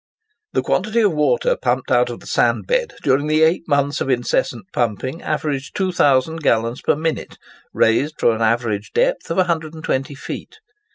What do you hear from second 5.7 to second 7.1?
2,000 gallons per